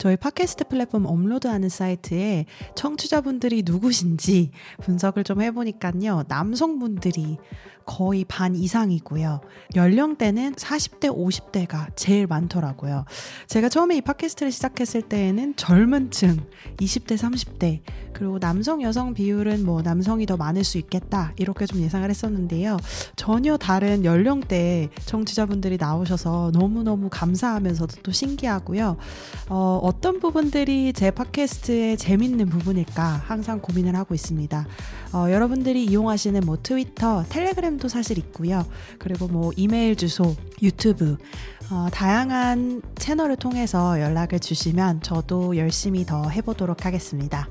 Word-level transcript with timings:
저희 0.00 0.16
팟캐스트 0.16 0.64
플랫폼 0.68 1.04
업로드하는 1.04 1.68
사이트에 1.68 2.46
청취자분들이 2.74 3.62
누구신지 3.66 4.50
분석을 4.80 5.24
좀 5.24 5.42
해보니까요. 5.42 6.24
남성분들이 6.26 7.36
거의 7.90 8.24
반 8.24 8.54
이상이고요. 8.54 9.40
연령대는 9.74 10.54
40대, 10.54 11.14
50대가 11.14 11.88
제일 11.96 12.28
많더라고요. 12.28 13.04
제가 13.48 13.68
처음에 13.68 13.96
이 13.96 14.00
팟캐스트를 14.00 14.52
시작했을 14.52 15.02
때에는 15.02 15.56
젊은 15.56 16.10
층, 16.12 16.36
20대, 16.76 17.16
30대, 17.16 17.80
그리고 18.12 18.38
남성, 18.38 18.82
여성 18.82 19.12
비율은 19.12 19.64
뭐 19.64 19.82
남성이 19.82 20.24
더 20.24 20.36
많을 20.36 20.62
수 20.62 20.78
있겠다. 20.78 21.32
이렇게 21.36 21.66
좀 21.66 21.80
예상을 21.80 22.08
했었는데요. 22.08 22.76
전혀 23.16 23.56
다른 23.56 24.04
연령대 24.04 24.90
청취자분들이 25.06 25.76
나오셔서 25.76 26.52
너무너무 26.54 27.08
감사하면서도 27.10 28.02
또 28.02 28.12
신기하고요. 28.12 28.96
어, 29.48 29.80
어떤 29.90 30.20
부분들이 30.20 30.92
제 30.92 31.10
팟캐스트의 31.10 31.96
재밌는 31.96 32.48
부분일까 32.48 33.02
항상 33.26 33.58
고민을 33.58 33.96
하고 33.96 34.14
있습니다. 34.14 34.66
어, 35.12 35.26
여러분들이 35.32 35.84
이용하시는 35.84 36.42
뭐 36.46 36.56
트위터, 36.62 37.24
텔레그램도 37.28 37.88
사실 37.88 38.16
있고요. 38.18 38.64
그리고 39.00 39.26
뭐 39.26 39.50
이메일 39.56 39.96
주소, 39.96 40.36
유튜브, 40.62 41.16
어, 41.72 41.88
다양한 41.92 42.82
채널을 42.94 43.34
통해서 43.34 44.00
연락을 44.00 44.38
주시면 44.38 45.02
저도 45.02 45.56
열심히 45.56 46.06
더 46.06 46.28
해보도록 46.28 46.86
하겠습니다. 46.86 47.48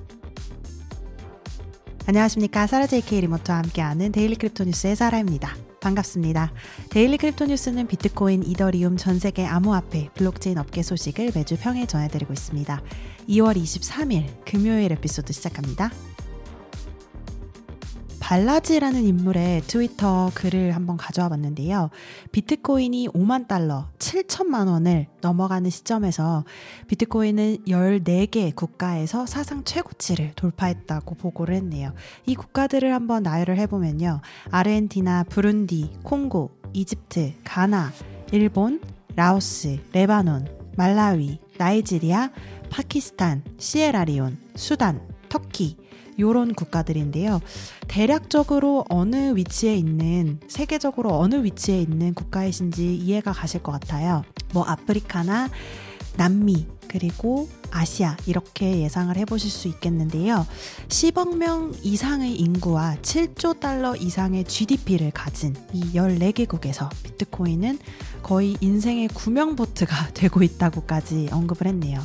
안녕하십니까. 2.05 2.67
사라 2.67 2.87
JK 2.87 3.19
리모트와 3.19 3.57
함께하는 3.57 4.13
데일리 4.13 4.35
크립토 4.35 4.63
뉴스의 4.63 4.95
사라입니다. 4.95 5.68
반갑습니다. 5.79 6.51
데일리 6.89 7.17
크립토 7.17 7.45
뉴스는 7.45 7.87
비트코인, 7.87 8.43
이더리움, 8.43 8.97
전 8.97 9.19
세계 9.19 9.45
암호화폐, 9.45 10.09
블록체인 10.13 10.57
업계 10.57 10.83
소식을 10.83 11.31
매주 11.35 11.57
평일 11.59 11.87
전해드리고 11.87 12.33
있습니다. 12.33 12.81
2월 13.29 13.55
23일 13.55 14.45
금요일 14.45 14.91
에피소드 14.91 15.33
시작합니다. 15.33 15.91
발라지라는 18.29 19.05
인물의 19.05 19.61
트위터 19.61 20.29
글을 20.35 20.75
한번 20.75 20.97
가져와 20.97 21.29
봤는데요. 21.29 21.89
비트코인이 22.31 23.07
5만 23.07 23.47
달러, 23.47 23.87
7천만 23.97 24.67
원을 24.67 25.07
넘어가는 25.21 25.67
시점에서 25.67 26.45
비트코인은 26.87 27.63
14개 27.67 28.53
국가에서 28.53 29.25
사상 29.25 29.63
최고치를 29.63 30.33
돌파했다고 30.35 31.15
보고를 31.15 31.55
했네요. 31.55 31.95
이 32.27 32.35
국가들을 32.35 32.93
한번 32.93 33.23
나열을 33.23 33.57
해보면요. 33.57 34.21
아르헨티나, 34.51 35.23
부룬디, 35.23 35.89
콩고, 36.03 36.51
이집트, 36.73 37.33
가나, 37.43 37.91
일본, 38.31 38.79
라오스, 39.15 39.79
레바논, 39.91 40.45
말라위, 40.77 41.39
나이지리아, 41.57 42.29
파키스탄, 42.69 43.41
시에라리온, 43.57 44.37
수단, 44.53 45.01
터키, 45.29 45.77
요런 46.19 46.53
국가들인데요. 46.53 47.41
대략적으로 47.87 48.85
어느 48.89 49.35
위치에 49.35 49.75
있는 49.75 50.39
세계적으로 50.47 51.17
어느 51.19 51.43
위치에 51.43 51.81
있는 51.81 52.13
국가이신지 52.13 52.95
이해가 52.95 53.31
가실 53.31 53.63
것 53.63 53.71
같아요. 53.71 54.23
뭐 54.53 54.63
아프리카나 54.63 55.49
남미 56.17 56.67
그리고 56.89 57.47
아시아 57.71 58.17
이렇게 58.25 58.81
예상을 58.81 59.15
해보실 59.15 59.49
수 59.49 59.67
있겠는데요. 59.67 60.45
10억 60.87 61.37
명 61.37 61.71
이상의 61.83 62.35
인구와 62.35 62.97
7조 63.01 63.59
달러 63.59 63.95
이상의 63.95 64.43
GDP를 64.43 65.11
가진 65.11 65.55
이 65.71 65.93
14개국에서 65.93 66.89
비트코인은 67.03 67.79
거의 68.23 68.57
인생의 68.59 69.09
구명보트가 69.09 70.09
되고 70.13 70.41
있다고까지 70.41 71.29
언급을 71.31 71.67
했네요. 71.67 71.99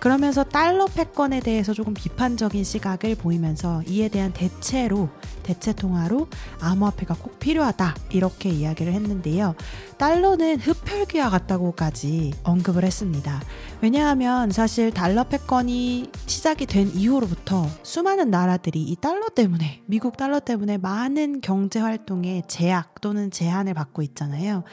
그러면서 0.00 0.44
달러 0.44 0.86
패권에 0.86 1.40
대해서 1.40 1.74
조금 1.74 1.92
비판적인 1.92 2.64
시각을 2.64 3.14
보이면서 3.16 3.82
이에 3.86 4.08
대한 4.08 4.32
대체로 4.32 5.10
대체 5.42 5.74
통화로 5.74 6.26
암호화폐가 6.60 7.16
꼭 7.16 7.38
필요하다 7.38 7.94
이렇게 8.10 8.48
이야기를 8.48 8.94
했는데요. 8.94 9.54
달러는 9.98 10.58
흡혈귀와 10.58 11.28
같다고까지 11.28 12.32
언급을 12.44 12.84
했습니다. 12.84 13.42
왜냐하면 13.82 14.50
사실 14.50 14.90
달러 14.90 15.24
패권이 15.24 16.10
시작이 16.26 16.64
된 16.64 16.90
이후로부터 16.94 17.66
수많은 17.82 18.30
나라들이 18.30 18.80
이 18.82 18.96
달러 18.96 19.28
때문에 19.28 19.82
미국 19.84 20.16
달러 20.16 20.40
때문에 20.40 20.78
많은 20.78 21.42
경제 21.42 21.78
활동에 21.78 22.42
제약 22.48 23.02
또는 23.02 23.30
제한을 23.30 23.74
받고 23.74 24.00
있잖아요. 24.02 24.64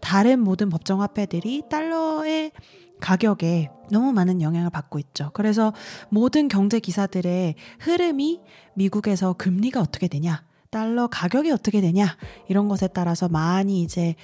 다른 0.00 0.40
모든 0.40 0.68
법정 0.68 1.02
화폐들이 1.02 1.62
달러의 1.68 2.52
가격에 3.00 3.70
너무 3.90 4.12
많은 4.12 4.42
영향을 4.42 4.70
받고 4.70 4.98
있죠. 4.98 5.30
그래서 5.32 5.72
모든 6.08 6.48
경제 6.48 6.80
기사들의 6.80 7.54
흐름이 7.80 8.40
미국에서 8.74 9.32
금리가 9.34 9.80
어떻게 9.80 10.08
되냐, 10.08 10.42
달러 10.70 11.06
가격이 11.06 11.50
어떻게 11.50 11.80
되냐, 11.80 12.16
이런 12.48 12.68
것에 12.68 12.88
따라서 12.88 13.28
많이 13.28 13.82
이제 13.82 14.14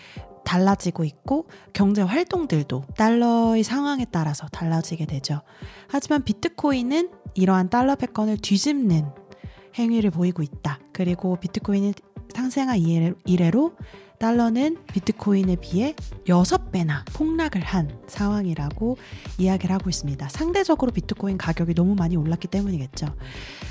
달라지고 0.44 1.04
있고 1.04 1.46
경제 1.72 2.02
활동들도 2.02 2.84
달러의 2.96 3.62
상황에 3.62 4.04
따라서 4.10 4.48
달라지게 4.48 5.06
되죠. 5.06 5.42
하지만 5.88 6.24
비트코인은 6.24 7.10
이러한 7.34 7.70
달러 7.70 7.94
패권을 7.94 8.38
뒤집는 8.38 9.06
행위를 9.78 10.10
보이고 10.10 10.42
있다. 10.42 10.80
그리고 10.92 11.36
비트코인은 11.36 11.94
상생아 12.34 12.74
이래로 12.76 13.76
달러는 14.22 14.76
비트코인에 14.92 15.56
비해 15.56 15.96
6배나 16.26 17.04
폭락을 17.12 17.60
한 17.60 17.90
상황이라고 18.06 18.96
이야기를 19.36 19.74
하고 19.74 19.90
있습니다. 19.90 20.28
상대적으로 20.28 20.92
비트코인 20.92 21.38
가격이 21.38 21.74
너무 21.74 21.96
많이 21.96 22.16
올랐기 22.16 22.46
때문이겠죠. 22.46 23.08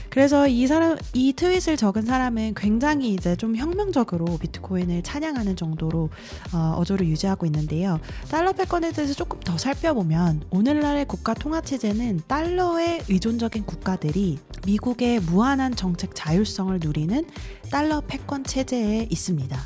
그래서 0.10 0.50
이 0.50 0.68
사람, 0.68 0.98
이 1.14 1.32
트윗을 1.32 1.78
적은 1.78 2.02
사람은 2.02 2.56
굉장히 2.56 3.14
이제 3.14 3.38
좀 3.38 3.56
혁명적으로 3.56 4.26
비트코인을 4.40 5.04
찬양하는 5.04 5.56
정도로 5.56 6.10
어, 6.54 6.76
어조를 6.80 7.08
유지하고 7.08 7.46
있는데요. 7.46 8.02
달러 8.30 8.52
패권에 8.52 8.92
대해서 8.92 9.14
조금 9.14 9.40
더 9.40 9.58
살펴보면 9.58 10.44
오늘날의 10.50 11.06
국가 11.06 11.34
통화 11.34 11.62
체제는 11.62 12.24
달러에 12.28 13.04
의존적인 13.08 13.66
국가들이 13.66 14.38
미국의 14.66 15.22
무한한 15.22 15.74
정책 15.74 16.14
자율성을 16.14 16.78
누리는 16.84 17.26
달러 17.72 18.02
패권 18.06 18.44
체제에 18.44 19.08
있습니다. 19.10 19.58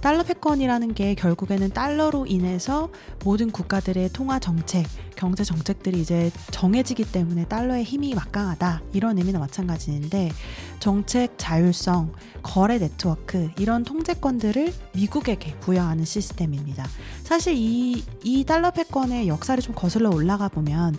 달러 0.00 0.22
패권이라는 0.22 0.94
게 0.94 1.14
결국에는 1.14 1.70
달러로 1.70 2.26
인해서 2.26 2.90
모든 3.24 3.50
국가들의 3.50 4.10
통화 4.12 4.38
정책, 4.38 4.86
경제 5.16 5.42
정책들이 5.42 6.00
이제 6.00 6.30
정해지기 6.50 7.10
때문에 7.10 7.46
달러의 7.46 7.84
힘이 7.84 8.14
막강하다. 8.14 8.82
이런 8.92 9.18
의미는 9.18 9.40
마찬가지인데 9.40 10.30
정책 10.78 11.34
자율성, 11.38 12.12
거래 12.42 12.78
네트워크 12.78 13.50
이런 13.58 13.82
통제권들을 13.84 14.72
미국에게 14.94 15.54
부여하는 15.60 16.04
시스템입니다. 16.04 16.86
사실 17.24 17.54
이, 17.56 18.04
이 18.22 18.44
달러 18.44 18.70
패권의 18.70 19.26
역사를 19.28 19.60
좀 19.62 19.74
거슬러 19.74 20.10
올라가 20.10 20.48
보면 20.48 20.96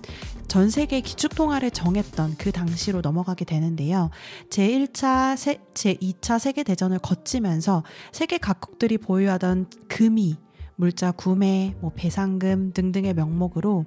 전 0.48 0.70
세계 0.70 1.02
기축통화를 1.02 1.72
정했던 1.72 2.36
그 2.38 2.52
당시로 2.52 3.02
넘어가게 3.02 3.46
되는데요. 3.46 4.10
제1차, 4.50 5.36
세, 5.38 5.60
제2차 5.74 6.40
세계대전을 6.40 7.00
거치면서 7.00 7.84
세계 8.12 8.38
각국들이 8.38 8.98
보유하던 8.98 9.68
금이 9.88 10.38
물자 10.76 11.12
구매, 11.12 11.76
뭐 11.82 11.92
배상금 11.96 12.72
등등의 12.74 13.14
명목으로 13.16 13.84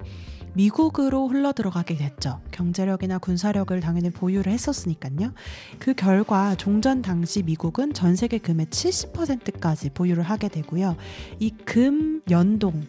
미국으로 0.53 1.29
흘러 1.29 1.53
들어가게 1.53 1.95
됐죠. 1.95 2.41
경제력이나 2.51 3.19
군사력을 3.19 3.79
당연히 3.79 4.09
보유를 4.09 4.51
했었으니까요. 4.51 5.33
그 5.79 5.93
결과 5.93 6.55
종전 6.55 7.01
당시 7.01 7.41
미국은 7.41 7.93
전 7.93 8.17
세계 8.17 8.37
금의 8.37 8.65
70%까지 8.65 9.91
보유를 9.91 10.23
하게 10.23 10.49
되고요. 10.49 10.97
이 11.39 11.51
금 11.65 12.21
연동 12.29 12.85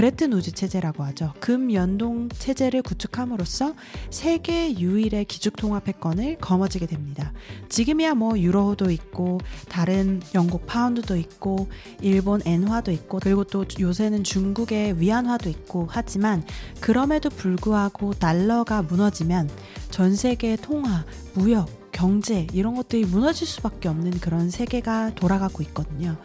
브레튼 0.00 0.32
우즈 0.32 0.52
체제라고 0.52 1.04
하죠. 1.04 1.34
금 1.40 1.74
연동 1.74 2.30
체제를 2.30 2.80
구축함으로써 2.80 3.74
세계 4.08 4.78
유일의 4.78 5.26
기축 5.26 5.56
통화 5.56 5.78
패권을 5.78 6.38
거머쥐게 6.38 6.86
됩니다. 6.86 7.34
지금이야 7.68 8.14
뭐 8.14 8.38
유로도 8.38 8.90
있고 8.92 9.42
다른 9.68 10.22
영국 10.34 10.64
파운드도 10.64 11.16
있고 11.16 11.68
일본 12.00 12.40
엔화도 12.46 12.92
있고 12.92 13.18
그리고 13.20 13.44
또 13.44 13.66
요새는 13.78 14.24
중국의 14.24 14.98
위안화도 14.98 15.50
있고 15.50 15.86
하지만 15.90 16.44
그럼에도 16.80 17.28
불구하고 17.28 18.14
달러가 18.14 18.80
무너지면 18.80 19.50
전 19.90 20.16
세계 20.16 20.56
통화, 20.56 21.04
무역, 21.34 21.68
경제 21.92 22.46
이런 22.54 22.74
것들이 22.74 23.04
무너질 23.04 23.46
수밖에 23.46 23.90
없는 23.90 24.12
그런 24.20 24.48
세계가 24.48 25.14
돌아가고 25.14 25.62
있거든요. 25.64 26.16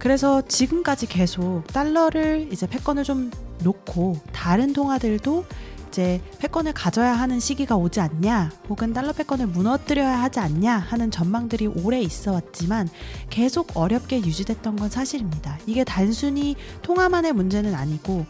그래서 0.00 0.40
지금까지 0.40 1.06
계속 1.06 1.62
달러를 1.68 2.48
이제 2.50 2.66
패권을 2.66 3.04
좀 3.04 3.30
놓고 3.62 4.16
다른 4.32 4.72
통화들도 4.72 5.44
이제 5.90 6.20
패권을 6.38 6.72
가져야 6.72 7.14
하는 7.14 7.40
시기가 7.40 7.76
오지 7.76 7.98
않냐, 7.98 8.52
혹은 8.68 8.92
달러 8.92 9.12
패권을 9.12 9.48
무너뜨려야 9.48 10.22
하지 10.22 10.38
않냐 10.38 10.78
하는 10.78 11.10
전망들이 11.10 11.66
오래 11.66 12.00
있어 12.00 12.32
왔지만 12.32 12.88
계속 13.28 13.76
어렵게 13.76 14.18
유지됐던 14.18 14.76
건 14.76 14.88
사실입니다. 14.88 15.58
이게 15.66 15.82
단순히 15.82 16.54
통화만의 16.82 17.32
문제는 17.32 17.74
아니고 17.74 18.24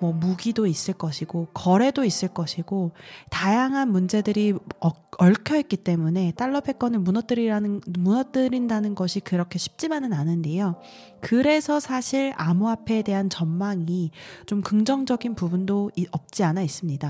뭐 0.00 0.12
무기도 0.12 0.66
있을 0.66 0.94
것이고 0.94 1.48
거래도 1.54 2.04
있을 2.04 2.28
것이고 2.28 2.90
다양한 3.30 3.92
문제들이 3.92 4.54
얽혀 5.18 5.58
있기 5.58 5.76
때문에 5.76 6.32
달러 6.32 6.60
패권을 6.60 6.98
무너뜨리라는 6.98 7.82
무너뜨린다는 7.86 8.96
것이 8.96 9.20
그렇게 9.20 9.58
쉽지만은 9.60 10.12
않은데요. 10.12 10.74
그래서 11.20 11.78
사실 11.78 12.32
암호화폐에 12.36 13.02
대한 13.02 13.30
전망이 13.30 14.10
좀 14.46 14.60
긍정적인 14.62 15.36
부분도 15.36 15.92
없지 16.10 16.42
않아 16.42 16.62
있습니다. 16.62 17.01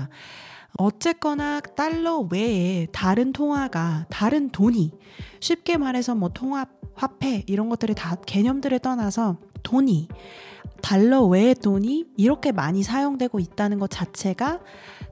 어쨌거나 0.77 1.59
달러 1.59 2.27
외에 2.31 2.87
다른 2.91 3.31
통화가 3.31 4.07
다른 4.09 4.49
돈이 4.49 4.91
쉽게 5.39 5.77
말해서 5.77 6.15
뭐 6.15 6.29
통합 6.29 6.69
화폐 6.95 7.43
이런 7.47 7.69
것들이 7.69 7.93
다 7.93 8.15
개념들을 8.25 8.79
떠나서 8.79 9.37
돈이 9.61 10.07
달러 10.81 11.23
외의 11.23 11.55
돈이 11.55 12.05
이렇게 12.17 12.51
많이 12.51 12.83
사용되고 12.83 13.39
있다는 13.39 13.79
것 13.79 13.89
자체가 13.89 14.59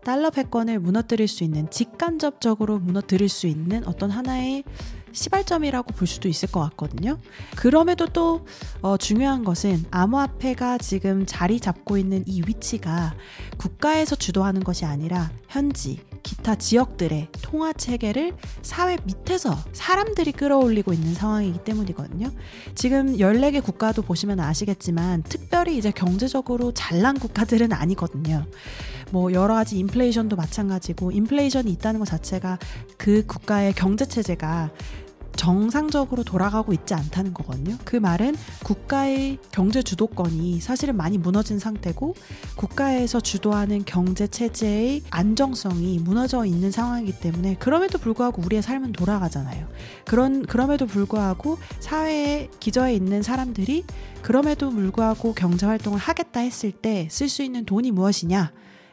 달러 0.04 0.30
패권을 0.30 0.80
무너뜨릴 0.80 1.28
수 1.28 1.44
있는 1.44 1.70
직간접적으로 1.70 2.80
무너뜨릴 2.80 3.30
수 3.30 3.48
있는 3.48 3.88
어떤 3.88 4.12
하나의 4.12 4.64
시발점이라고 5.14 5.94
볼 5.94 6.08
수도 6.08 6.28
있을 6.28 6.52
것 6.52 6.60
같거든요. 6.62 7.18
그럼에도 7.56 8.08
또 8.08 8.46
어, 8.82 8.98
중요한 8.98 9.44
것은 9.44 9.86
암호화폐가 9.92 10.78
지금 10.78 11.26
자리 11.26 11.60
잡고 11.60 11.98
있는 11.98 12.24
이 12.26 12.42
위치가 12.46 13.14
국가에서 13.58 14.16
주도하는 14.16 14.64
것이 14.64 14.86
아니라 14.86 15.32
현지 15.48 16.00
기타 16.24 16.56
지역들의 16.56 17.30
통화 17.42 17.74
체계를 17.74 18.34
사회 18.62 18.98
밑에서 19.06 19.58
사람들이 19.74 20.32
끌어올리고 20.32 20.94
있는 20.94 21.14
상황이기 21.14 21.64
때문이거든요. 21.64 22.32
지금 22.76 23.18
14개 23.18 23.64
국가도 23.64 24.02
보시면 24.02 24.40
아시겠지만 24.40 25.24
특별히 25.24 25.78
이제 25.78 25.92
경제적으로 25.92 26.72
잘난 26.74 27.18
국가들은 27.18 27.74
아니거든요. 27.74 28.46
뭐 29.12 29.32
여러 29.34 29.54
가지 29.54 29.78
인플레이션도 29.80 30.36
마찬가지고 30.36 31.12
인플레이션이 31.12 31.72
있다는 31.72 32.00
것 32.00 32.06
자체가 32.08 32.58
그 32.98 33.26
국가의 33.26 33.74
경제 33.74 34.06
체제가 34.06 34.72
정상적으로 35.36 36.24
돌아가고 36.24 36.74
있지 36.74 36.94
않다는 36.94 37.34
거거든요. 37.34 37.78
그 37.84 37.96
말은 37.96 38.36
국가의 38.64 39.40
경제 39.52 39.82
주도권이 39.82 40.60
사실은 40.60 40.96
많이 40.98 41.18
무너진 41.18 41.58
상태고 41.58 42.16
국가에서 42.58 43.20
주도하는 43.22 43.84
경제 43.86 44.28
체제의 44.28 45.02
안정성이 45.10 46.00
무너져 46.00 46.46
있는 46.46 46.70
상황이기 46.70 47.20
때문에 47.20 47.56
그럼에도 47.56 47.98
불구하고 47.98 48.42
우리의 48.44 48.62
삶은 48.62 48.92
돌아가잖아요. 48.92 49.68
그런 50.06 50.46
그럼에도 50.46 50.86
불구하고 50.86 51.58
사회에 51.80 52.50
기저에 52.60 52.94
있는 52.94 53.24
사람들이 53.24 53.86
그럼에도 54.22 54.70
불구하고 54.70 55.34
경제 55.34 55.66
활동을 55.66 55.98
하겠다 55.98 56.42
했을 56.42 56.72
때 56.72 57.08
쓸 57.10 57.30
수 57.30 57.42
있는 57.42 57.66
돈이 57.66 57.92
무엇이냐? 57.92 58.52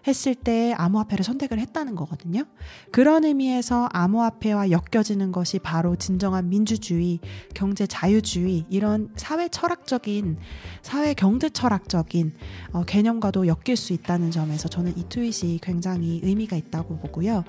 했을 0.09 0.35
때 0.35 0.73
암호화폐를 0.77 1.25
선택을 1.25 1.59
했다는 1.59 1.95
거거든요. 1.95 2.45
그런 2.91 3.25
의미에서 3.25 3.89
암호화폐와 3.93 4.71
엮여지는 4.71 5.33
것이 5.33 5.59
바로 5.59 5.97
진정한 5.97 6.49
민주주의, 6.49 7.21
경제 7.55 7.87
자유주의 7.87 8.65
이런 8.71 9.11
사회 9.17 9.49
철학적인 9.49 10.39
사회 10.83 11.15
경제 11.15 11.51
철학적인 11.51 12.33
어, 12.73 12.85
개념과도 12.85 13.47
엮일 13.47 13.77
수 13.77 13.93
있다는 13.93 14.31
점에서 14.31 14.69
저는 14.69 14.97
이 14.97 15.05
트윗이 15.09 15.59
굉장히 15.63 16.21
의미가 16.23 16.57
있다고 16.57 16.99
보고요. 16.99 17.45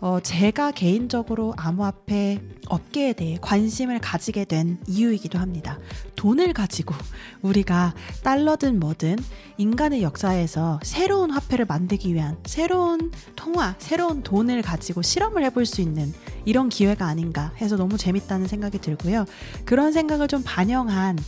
어, 0.00 0.20
제가 0.20 0.72
개인적으로 0.72 1.54
암호화폐 1.56 2.40
업계에 2.68 3.12
대해 3.14 3.38
관심을 3.40 3.98
가지게 3.98 4.44
된 4.44 4.78
이유이기도 4.86 5.38
합니다. 5.38 5.78
돈을 6.16 6.52
가지고 6.52 6.94
우리가 7.42 7.94
달러든 8.22 8.78
뭐든 8.78 9.16
인간의 9.56 10.02
역사에서 10.02 10.80
새로운 10.82 11.30
화폐를 11.30 11.64
만들기 11.64 12.01
위한 12.08 12.36
새로운 12.44 13.10
통화, 13.36 13.74
새로운 13.78 14.22
돈을 14.22 14.62
가지고 14.62 15.02
실험을 15.02 15.44
해볼 15.44 15.66
수 15.66 15.80
있는 15.80 16.12
이런 16.44 16.68
기회가 16.68 17.06
아닌가 17.06 17.52
해서 17.60 17.76
너무 17.76 17.96
재밌다는 17.96 18.46
생각이 18.46 18.78
들고요. 18.78 19.26
그런 19.64 19.92
생각을 19.92 20.28
좀 20.28 20.42
반영한 20.44 21.18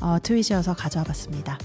어, 0.00 0.18
트윗이어서 0.22 0.74
가져와 0.74 1.04
봤습니다. 1.04 1.58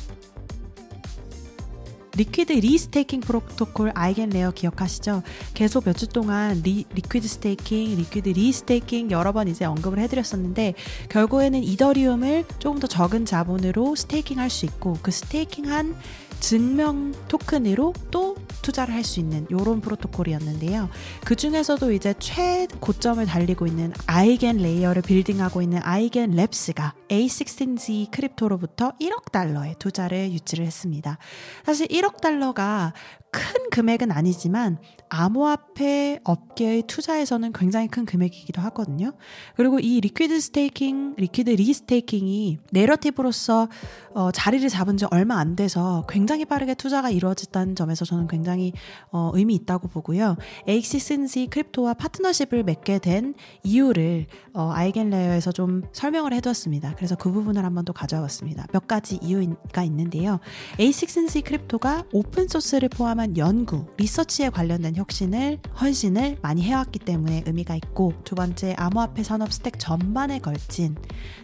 liquid 2.22 2.54
restaking 2.54 3.22
프로토콜 3.22 3.92
아이겐 3.96 4.30
레이어 4.30 4.52
기억하시죠? 4.52 5.24
계속 5.56 5.86
몇 5.86 5.98
주 5.98 6.08
동안 6.08 6.62
리, 6.64 6.86
liquid 6.94 7.28
staking, 7.28 7.98
liquid 7.98 8.30
restaking 8.30 9.10
여러 9.12 9.32
번 9.32 9.48
이제 9.48 9.66
언급을 9.66 9.98
해드렸었는데 10.00 10.76
결국에는 11.10 11.64
이더리움을 11.64 12.46
조금 12.60 12.80
더 12.80 12.86
적은 12.88 13.26
자본으로 13.26 13.96
staking 13.96 14.38
할 14.40 14.52
수 14.52 14.66
있고 14.66 14.98
그 15.02 15.12
staking한 15.12 15.96
증명 16.42 17.14
토큰으로 17.28 17.94
또 18.10 18.36
투자를 18.64 18.94
할 18.94 19.04
수 19.04 19.20
있는 19.20 19.46
이런 19.50 19.80
프로토콜이었는데요. 19.82 20.90
그 21.24 21.36
중에서도 21.36 21.92
이제 21.92 22.14
최고점을 22.20 23.24
달리고 23.26 23.66
있는 23.68 23.94
아이겐 24.08 24.58
레이어를 24.58 25.02
building하고 25.04 25.62
있는 25.62 25.80
아이겐 25.84 26.36
랩스가 26.36 26.94
A16Z 27.10 28.12
크립토로부터 28.12 28.94
1억 29.00 29.32
달러의 29.32 29.76
투자를 29.80 30.32
유치를 30.32 30.66
했습니다. 30.66 31.18
사실 31.66 31.88
1억 31.88 32.11
달러가 32.20 32.94
큰 33.32 33.70
금액은 33.70 34.12
아니지만 34.12 34.78
암호화폐 35.08 36.20
업계의 36.24 36.84
투자에서는 36.84 37.54
굉장히 37.54 37.88
큰 37.88 38.06
금액이기도 38.06 38.62
하거든요. 38.64 39.14
그리고 39.56 39.80
이 39.80 40.02
liquid 40.02 40.40
staking, 40.40 41.16
liquid 41.18 41.50
restaking이 41.50 42.60
narrative로서 42.72 43.70
어, 44.14 44.32
자리를 44.32 44.68
잡은 44.68 44.98
지 44.98 45.06
얼마 45.12 45.40
안 45.40 45.56
돼서 45.56 46.06
굉장히 46.10 46.44
빠르게 46.44 46.74
투자가 46.74 47.10
이루어졌다는 47.10 47.76
점에서 47.76 48.04
저는 48.04 48.28
굉장히 48.28 48.74
어, 49.12 49.32
의미 49.34 49.56
있다고 49.56 49.88
보고요. 49.88 50.36
A16Z 50.68 51.48
크립토와 51.48 51.94
파트너십을 51.94 52.64
맺게 52.64 53.00
된 53.00 53.34
이유를 53.64 54.28
어, 54.54 54.72
아이겐레이어에서 54.74 55.54
좀 55.54 55.84
설명을 55.94 56.34
해두었습니다. 56.34 56.96
그래서 56.96 57.16
그 57.16 57.32
부분을 57.32 57.64
한번 57.64 57.86
또 57.86 57.94
가져와 57.94 58.24
봤습니다. 58.24 58.68
몇 58.74 58.88
가지 58.88 59.18
이유가 59.22 59.84
있는데요. 59.86 60.40
A16Z 60.80 61.46
크립토가 61.46 62.04
오픈소스를 62.12 62.90
포함한 62.90 63.21
연구, 63.38 63.86
리서치에 63.98 64.50
관련된 64.50 64.96
혁신을, 64.96 65.60
헌신을 65.80 66.38
많이 66.42 66.64
해왔기 66.64 67.00
때문에 67.00 67.44
의미가 67.46 67.76
있고, 67.76 68.14
두 68.24 68.36
번째, 68.36 68.76
암호화폐 68.78 69.24
산업 69.24 69.52
stack 69.54 69.80
전반에 69.80 70.40
걸친 70.40 70.96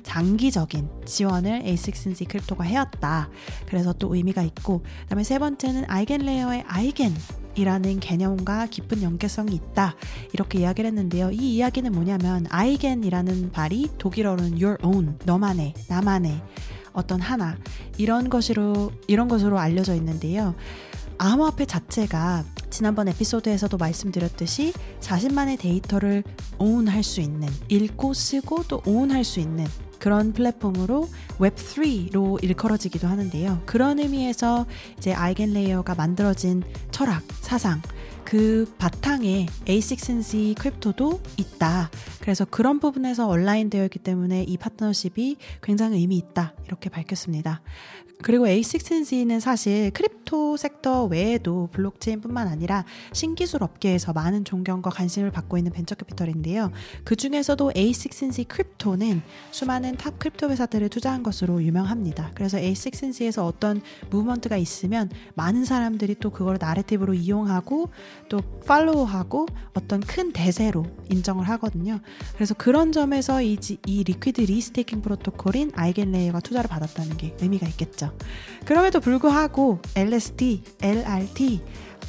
장기적인 0.04 0.90
지원을 1.06 1.64
A16Z 1.64 2.28
크립토가 2.28 2.64
해왔다. 2.64 3.30
그래서 3.68 3.94
또 3.94 4.14
의미가 4.16 4.44
있고, 4.44 4.80
그 4.80 5.08
다음에 5.10 5.24
세 5.24 5.40
번째는 5.40 5.86
아이겐레이어의 5.88 6.64
eigen 6.68 7.14
이라는 7.56 8.00
개념과 8.00 8.68
깊은 8.68 9.02
연계성이 9.02 9.56
있다. 9.56 9.96
이렇게 10.34 10.60
이야기를 10.60 10.90
했는데요. 10.90 11.32
이 11.32 11.56
이야기는 11.56 11.92
뭐냐면 11.92 12.46
eigen이라는 12.50 13.52
말이 13.56 13.90
독일어로는 13.98 14.62
your 14.62 14.78
own, 14.84 15.18
너만의, 15.26 15.74
나만의 15.90 16.42
어떤 16.94 17.22
하나 17.22 17.58
이런 17.98 18.30
것으로 18.30 18.92
이런 19.08 19.28
것으로 19.28 19.60
알려져 19.60 19.94
있는데요. 19.96 20.56
암호화폐 21.18 21.66
자체가 21.66 22.44
지난번 22.70 23.08
에피소드에서도 23.08 23.76
말씀드렸듯이 23.78 24.74
자신만의 25.00 25.58
데이터를 25.58 26.24
own할 26.60 27.04
수 27.04 27.22
있는 27.22 27.48
읽고 27.70 28.14
쓰고 28.14 28.64
또 28.68 28.82
own할 28.86 29.24
수 29.24 29.40
있는 29.40 29.66
그런 30.00 30.32
플랫폼으로 30.32 31.10
웹3로 31.40 32.44
일컬어지기도 32.44 33.08
하는데요. 33.08 33.64
그런 33.66 34.00
의미에서 34.00 34.66
이제 34.98 35.14
아이겐 35.14 35.54
레이어가 35.54 35.96
만들어진 35.96 36.64
철학, 36.92 37.24
사상, 37.42 37.82
그 38.24 38.72
바탕에 38.78 39.46
A16Z 39.66 40.60
크립토도 40.60 41.22
있다. 41.38 41.90
그래서 42.20 42.46
그런 42.46 42.80
부분에서 42.80 43.26
온라인 43.26 43.70
되어 43.70 43.86
있기 43.86 44.00
때문에 44.00 44.44
이 44.44 44.58
파트너십이 44.58 45.38
굉장히 45.64 46.00
의미 46.00 46.18
있다. 46.18 46.54
이렇게 46.66 46.90
밝혔습니다. 46.90 47.62
그리고 48.22 48.46
A16Z는 48.46 49.40
사실 49.40 49.92
crypto 49.92 50.58
sector 50.58 51.06
외에도 51.06 51.70
블록체인뿐만 51.72 52.48
아니라 52.48 52.84
신기술 53.14 53.64
업계에서 53.64 54.12
많은 54.14 54.44
존경과 54.44 54.90
관심을 54.90 55.32
받고 55.32 55.58
있는 55.58 55.72
벤처 55.72 55.96
캐피털인데요. 55.96 56.72
그 57.04 57.16
중에서도 57.16 57.72
A16Z 57.72 58.48
크립토는 58.48 59.22
수많은 59.52 59.98
top 59.98 60.18
crypto 60.20 60.50
회사들을 60.50 60.90
투자한 60.90 61.22
것으로 61.24 61.62
유명합니다. 61.64 62.32
그래서 62.34 62.58
A16Z에서 62.58 63.46
어떤 63.46 63.82
movement가 64.10 64.58
있으면 64.58 65.10
많은 65.36 65.64
사람들이 65.64 66.16
또 66.20 66.32
그걸 66.32 66.58
narrative로 66.60 67.14
이용하고 67.14 67.90
또 68.30 68.42
follow하고 68.66 69.46
어떤 69.74 70.00
큰 70.00 70.34
대세로 70.34 70.86
인정을 71.12 71.48
하거든요. 71.50 72.00
그래서 72.34 72.54
그런 72.56 72.92
점에서 72.92 73.42
이, 73.42 73.58
이 73.86 74.04
liquid 74.04 74.42
restaking 74.42 75.02
프로토콜인 75.02 75.72
아이겐레이어가 75.76 76.40
투자를 76.40 76.68
받았다는 76.68 77.18
게 77.18 77.36
의미가 77.40 77.68
있겠죠. 77.68 78.07
그럼에도 78.66 79.00
불구하고 79.00 79.80
LST, 79.96 80.64
LRT 80.82 81.62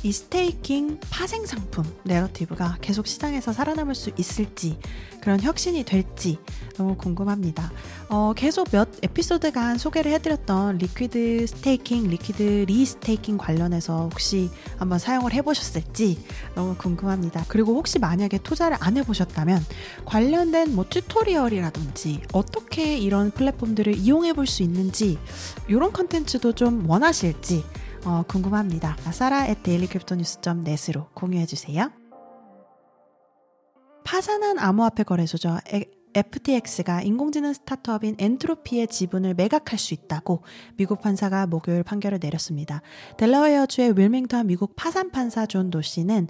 이 0.05 0.13
staking 0.13 1.01
파생 1.11 1.45
상품 1.45 1.85
narrative가 2.05 2.79
계속 2.81 3.07
시장에서 3.07 3.53
살아남을 3.53 3.95
수 3.97 4.11
있을지 4.17 4.79
그런 5.21 5.41
혁신이 5.41 5.85
될지 5.85 6.39
너무 6.77 6.97
궁금합니다. 6.97 7.73
어, 8.09 8.33
계속 8.35 8.71
몇 8.71 8.89
에피소드간 9.03 9.77
소개를 9.77 10.13
해드렸던 10.13 10.79
liquid 10.79 11.47
staking, 11.49 12.07
liquid 12.09 12.43
restaking 12.69 13.37
관련해서 13.37 14.09
혹시 14.11 14.49
한번 14.77 15.01
사용을 15.01 15.33
해보셨을지 15.33 16.25
너무 16.55 16.77
궁금합니다. 16.77 17.45
그리고 17.49 17.75
혹시 17.75 17.99
만약에 17.99 18.39
투자를 18.39 18.77
안 18.81 18.97
해보셨다면 18.97 19.65
관련된 20.05 20.75
뭐 20.77 20.85
tutorial이라든지 20.89 22.23
어떻게 22.33 22.97
이런 22.97 23.33
플랫폼들을 23.33 23.97
이용해 23.97 24.33
볼 24.33 24.47
수 24.49 24.63
있는지 24.63 25.19
이런 25.67 25.93
컨텐츠도 25.93 26.55
좀 26.55 26.89
원하실지 26.89 27.65
어, 28.05 28.23
궁금합니다. 28.27 28.97
사라 29.13 29.47
at 29.47 29.63
dailycryptonews.net으로 29.63 31.09
공유해 31.15 31.47
주세요. 31.47 31.91
파산한 34.05 34.59
암호화폐 34.59 35.03
거래소죠. 35.03 35.59
FTX가 36.15 37.03
인공지능 37.03 37.53
스타트업인 37.53 38.17
앤트로픽의 38.19 38.89
지분을 38.89 39.35
매각할 39.35 39.79
수 39.79 39.93
있다고 39.95 40.43
미국 40.77 41.03
판사가 41.03 41.47
목요일 41.47 41.83
판결을 41.83 42.19
내렸습니다. 42.21 42.81
델라웨어주의 43.19 43.93
윌밍턴 43.97 44.47
미국 44.47 44.75
파산 44.75 45.11
판사 45.11 45.47
존 45.47 45.71
도시는 45.71 46.29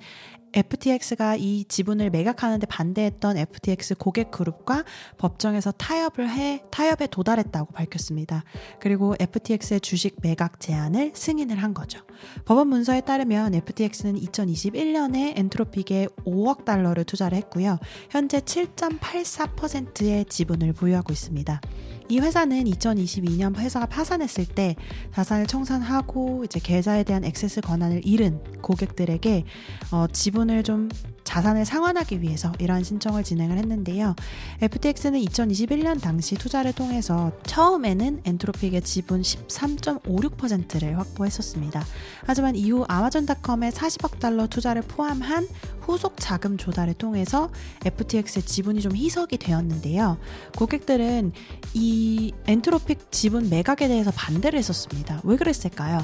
FTX가 0.52 1.36
이 1.36 1.64
지분을 1.64 2.10
매각하는데 2.10 2.66
반대했던 2.66 3.36
FTX 3.36 3.94
고객 3.96 4.30
그룹과 4.30 4.84
법정에서 5.16 5.72
타협을 5.72 6.30
해 6.30 6.62
타협에 6.70 7.06
도달했다고 7.06 7.72
밝혔습니다. 7.72 8.44
그리고 8.80 9.14
FTX의 9.18 9.80
주식 9.80 10.16
매각 10.22 10.60
제안을 10.60 11.12
승인을 11.14 11.62
한 11.62 11.74
거죠. 11.74 12.00
법원 12.44 12.68
문서에 12.68 13.00
따르면 13.02 13.54
FTX는 13.54 14.20
2021년에 14.20 15.38
엔트로픽에 15.38 16.08
5억 16.26 16.64
달러를 16.64 17.04
투자를 17.04 17.36
했고요. 17.38 17.78
현재 18.10 18.40
7.84%의 18.40 20.24
지분을 20.26 20.72
보유하고 20.72 21.12
있습니다. 21.12 21.60
이 22.10 22.20
회사는 22.20 22.64
2022년 22.64 23.56
회사가 23.56 23.86
파산했을 23.86 24.46
때 24.46 24.76
자산을 25.12 25.46
청산하고 25.46 26.44
이제 26.44 26.58
계좌에 26.58 27.04
대한 27.04 27.24
액세스 27.24 27.60
권한을 27.60 28.00
잃은 28.04 28.62
고객들에게 28.62 29.44
어, 29.92 30.06
지분을 30.10 30.62
좀 30.62 30.88
자산을 31.28 31.66
상환하기 31.66 32.22
위해서 32.22 32.50
이러한 32.58 32.84
신청을 32.84 33.22
진행을 33.22 33.58
했는데요. 33.58 34.16
FTX는 34.62 35.20
2021년 35.20 36.00
당시 36.00 36.36
투자를 36.36 36.72
통해서 36.72 37.32
처음에는 37.44 38.22
엔트로픽의 38.24 38.80
지분 38.80 39.20
13.56%를 39.20 40.98
확보했었습니다. 40.98 41.84
하지만 42.24 42.56
이후 42.56 42.86
아마존닷컴의 42.88 43.72
40억 43.72 44.20
달러 44.20 44.46
투자를 44.46 44.80
포함한 44.80 45.46
후속 45.82 46.14
자금 46.18 46.56
조달을 46.56 46.94
통해서 46.94 47.50
FTX의 47.84 48.44
지분이 48.44 48.80
좀 48.80 48.96
희석이 48.96 49.36
되었는데요. 49.36 50.18
고객들은 50.56 51.32
이 51.74 52.32
엔트로픽 52.46 53.10
지분 53.10 53.50
매각에 53.50 53.88
대해서 53.88 54.10
반대를 54.10 54.58
했었습니다. 54.58 55.20
왜 55.24 55.36
그랬을까요? 55.36 55.98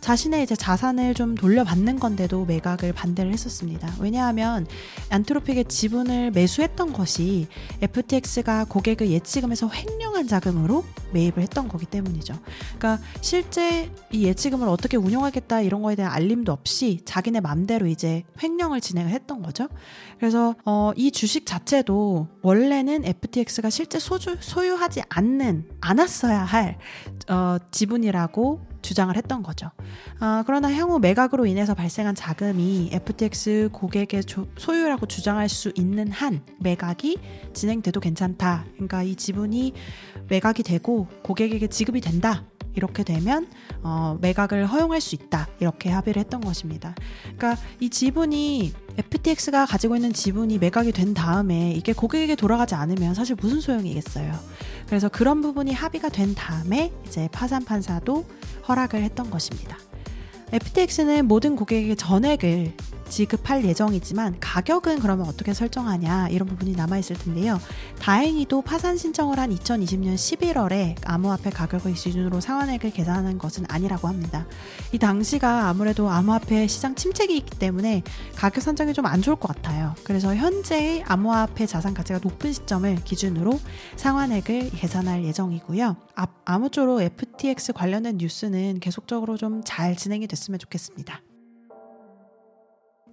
자신의 0.00 0.42
이제 0.44 0.56
자산을 0.56 1.14
좀 1.14 1.34
돌려받는 1.34 2.00
건데도 2.00 2.46
매각을 2.46 2.92
반대를 2.92 3.32
했었습니다. 3.32 3.94
왜냐하면 3.98 4.66
안트로픽의 5.10 5.64
지분을 5.66 6.30
매수했던 6.30 6.92
것이 6.92 7.48
FTX가 7.82 8.64
고객의 8.64 9.10
예치금에서 9.10 9.68
횡령한 9.68 10.28
자금으로 10.28 10.84
매입을 11.12 11.42
했던 11.42 11.68
거기 11.68 11.86
때문이죠. 11.86 12.34
그러니까 12.78 13.04
실제 13.20 13.90
이 14.12 14.24
예치금을 14.24 14.68
어떻게 14.68 14.96
운영하겠다 14.96 15.62
이런 15.62 15.82
거에 15.82 15.96
대한 15.96 16.12
알림도 16.12 16.52
없이 16.52 17.00
자기네 17.04 17.40
맘대로 17.40 17.86
이제 17.86 18.22
횡령을 18.42 18.80
진행을 18.80 19.10
했던 19.10 19.42
거죠. 19.42 19.68
그래서 20.18 20.54
어, 20.64 20.92
이 20.96 21.10
주식 21.10 21.46
자체도 21.46 22.28
원래는 22.42 23.04
FTX가 23.04 23.70
실제 23.70 23.98
소주, 23.98 24.36
소유하지 24.38 25.02
않는 25.08 25.68
않았어야 25.80 26.44
할 26.44 26.78
어, 27.28 27.56
지분이라고 27.70 28.70
주장을 28.82 29.14
했던 29.16 29.42
거죠. 29.42 29.70
아, 30.18 30.44
그러나 30.46 30.72
향후 30.72 30.98
매각으로 30.98 31.46
인해서 31.46 31.74
발생한 31.74 32.14
자금이 32.14 32.90
FTX 32.92 33.70
고객의 33.72 34.24
조, 34.24 34.46
소유라고 34.56 35.06
주장할 35.06 35.48
수 35.48 35.72
있는 35.74 36.10
한 36.10 36.42
매각이 36.60 37.18
진행돼도 37.52 38.00
괜찮다. 38.00 38.64
그러니까 38.74 39.02
이 39.02 39.16
지분이 39.16 39.72
매각이 40.28 40.62
되고 40.62 41.06
고객에게 41.22 41.68
지급이 41.68 42.00
된다. 42.00 42.44
이렇게 42.74 43.02
되면 43.02 43.48
어, 43.82 44.18
매각을 44.20 44.66
허용할 44.66 45.00
수 45.00 45.14
있다 45.14 45.48
이렇게 45.60 45.90
합의를 45.90 46.20
했던 46.20 46.40
것입니다. 46.40 46.94
그러니까 47.36 47.56
이 47.80 47.90
지분이 47.90 48.72
FTX가 48.98 49.66
가지고 49.66 49.96
있는 49.96 50.12
지분이 50.12 50.58
매각이 50.58 50.92
된 50.92 51.14
다음에 51.14 51.72
이게 51.72 51.92
고객에게 51.92 52.36
돌아가지 52.36 52.74
않으면 52.74 53.14
사실 53.14 53.36
무슨 53.40 53.60
소용이겠어요. 53.60 54.32
그래서 54.86 55.08
그런 55.08 55.40
부분이 55.40 55.72
합의가 55.72 56.08
된 56.08 56.34
다음에 56.34 56.92
이제 57.06 57.28
파산 57.32 57.64
판사도 57.64 58.24
허락을 58.68 59.02
했던 59.02 59.30
것입니다. 59.30 59.76
FTX는 60.52 61.26
모든 61.26 61.54
고객에게 61.54 61.94
전액을 61.94 62.74
지급할 63.10 63.64
예정이지만 63.64 64.36
가격은 64.40 65.00
그러면 65.00 65.28
어떻게 65.28 65.52
설정하냐 65.52 66.28
이런 66.28 66.48
부분이 66.48 66.72
남아 66.72 66.96
있을 66.98 67.16
텐데요. 67.16 67.60
다행히도 68.00 68.62
파산 68.62 68.96
신청을 68.96 69.38
한 69.38 69.54
2020년 69.54 70.14
11월에 70.14 70.96
암호화폐 71.04 71.50
가격의 71.50 71.94
기준으로 71.94 72.40
상환액을 72.40 72.92
계산하는 72.92 73.36
것은 73.36 73.66
아니라고 73.68 74.08
합니다. 74.08 74.46
이 74.92 74.98
당시가 74.98 75.68
아무래도 75.68 76.08
암호화폐 76.08 76.66
시장 76.66 76.94
침체기 76.94 77.36
있기 77.36 77.58
때문에 77.58 78.02
가격 78.36 78.62
산정이 78.62 78.94
좀 78.94 79.00
안 79.10 79.22
좋을 79.22 79.34
것 79.36 79.48
같아요. 79.48 79.94
그래서 80.04 80.36
현재의 80.36 81.02
암호화폐 81.04 81.66
자산 81.66 81.94
가치가 81.94 82.20
높은 82.22 82.52
시점을 82.52 82.96
기준으로 83.04 83.58
상환액을 83.96 84.70
계산할 84.70 85.24
예정이고요. 85.24 85.96
아무쪼록 86.44 87.00
FTX 87.02 87.72
관련된 87.72 88.18
뉴스는 88.18 88.78
계속적으로 88.80 89.36
좀 89.36 89.62
잘 89.64 89.96
진행이 89.96 90.26
됐으면 90.26 90.58
좋겠습니다. 90.58 91.20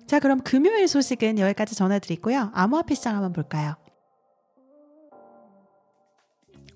자, 0.05 0.19
그럼 0.19 0.39
금요일 0.41 0.87
소식은 0.87 1.39
여기까지 1.39 1.75
전해드리고요. 1.75 2.51
암호화폐 2.53 2.95
시장 2.95 3.15
한번 3.15 3.33
볼까요? 3.33 3.75